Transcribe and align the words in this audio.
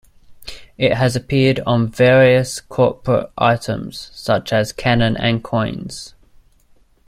It 0.79 1.15
appeared 1.15 1.59
on 1.67 1.87
various 1.91 2.59
corporate 2.59 3.31
items, 3.37 4.09
such 4.15 4.51
as 4.51 4.73
cannon 4.73 5.15
and 5.15 5.43
coins. 5.43 6.15